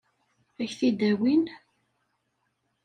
Ad 0.61 0.67
k-t-id-awin? 0.69 1.43